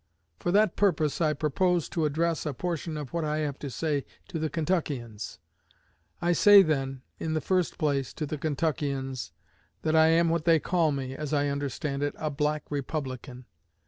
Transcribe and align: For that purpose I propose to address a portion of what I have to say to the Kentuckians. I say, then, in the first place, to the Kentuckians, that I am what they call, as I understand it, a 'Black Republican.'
For 0.39 0.51
that 0.51 0.75
purpose 0.75 1.21
I 1.21 1.33
propose 1.33 1.87
to 1.89 2.05
address 2.05 2.47
a 2.47 2.55
portion 2.55 2.97
of 2.97 3.13
what 3.13 3.23
I 3.23 3.37
have 3.45 3.59
to 3.59 3.69
say 3.69 4.03
to 4.29 4.39
the 4.39 4.49
Kentuckians. 4.49 5.37
I 6.23 6.31
say, 6.31 6.63
then, 6.63 7.03
in 7.19 7.35
the 7.35 7.39
first 7.39 7.77
place, 7.77 8.11
to 8.13 8.25
the 8.25 8.39
Kentuckians, 8.39 9.31
that 9.83 9.95
I 9.95 10.07
am 10.07 10.29
what 10.29 10.45
they 10.45 10.57
call, 10.59 10.99
as 10.99 11.33
I 11.33 11.49
understand 11.49 12.01
it, 12.01 12.15
a 12.17 12.31
'Black 12.31 12.63
Republican.' 12.71 13.45